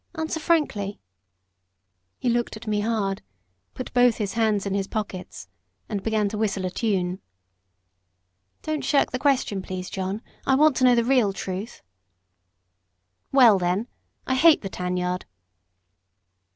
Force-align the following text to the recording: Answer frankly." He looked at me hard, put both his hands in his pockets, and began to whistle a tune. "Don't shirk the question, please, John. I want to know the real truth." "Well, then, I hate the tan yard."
Answer 0.15 0.39
frankly." 0.39 0.99
He 2.17 2.27
looked 2.27 2.57
at 2.57 2.65
me 2.65 2.79
hard, 2.79 3.21
put 3.75 3.93
both 3.93 4.17
his 4.17 4.33
hands 4.33 4.65
in 4.65 4.73
his 4.73 4.87
pockets, 4.87 5.47
and 5.87 6.01
began 6.01 6.27
to 6.29 6.39
whistle 6.39 6.65
a 6.65 6.71
tune. 6.71 7.21
"Don't 8.63 8.83
shirk 8.83 9.11
the 9.11 9.19
question, 9.19 9.61
please, 9.61 9.91
John. 9.91 10.23
I 10.43 10.55
want 10.55 10.75
to 10.77 10.85
know 10.85 10.95
the 10.95 11.03
real 11.03 11.33
truth." 11.33 11.83
"Well, 13.31 13.59
then, 13.59 13.85
I 14.25 14.33
hate 14.33 14.63
the 14.63 14.69
tan 14.69 14.97
yard." 14.97 15.25